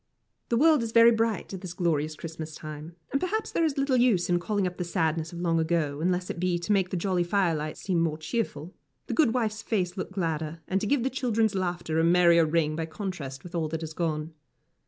The 0.49 0.57
world 0.57 0.81
is 0.81 0.93
very 0.93 1.11
bright 1.11 1.53
at 1.53 1.61
this 1.61 1.75
glorious 1.75 2.15
Christmas 2.15 2.55
time, 2.55 2.95
and 3.11 3.21
perhaps 3.21 3.51
there 3.51 3.63
is 3.63 3.77
little 3.77 3.97
use 3.97 4.31
in 4.31 4.39
calling 4.39 4.65
up 4.65 4.77
the 4.77 4.83
sadness 4.83 5.31
of 5.31 5.41
long 5.41 5.59
ago, 5.59 6.01
unless 6.01 6.31
it 6.31 6.39
be 6.39 6.57
to 6.57 6.71
make 6.71 6.89
the 6.89 6.97
jolly 6.97 7.23
firelight 7.23 7.77
seem 7.77 8.01
more 8.01 8.17
cheerful, 8.17 8.73
the 9.05 9.13
good 9.13 9.35
wife's 9.35 9.61
face 9.61 9.95
look 9.97 10.11
gladder, 10.13 10.59
and 10.67 10.81
to 10.81 10.87
give 10.87 11.03
the 11.03 11.11
children's 11.11 11.53
laughter 11.53 11.99
a 11.99 12.03
merrier 12.03 12.47
ring, 12.47 12.75
by 12.75 12.87
contrast 12.87 13.43
with 13.43 13.53
all 13.53 13.67
that 13.67 13.83
is 13.83 13.93
gone. 13.93 14.33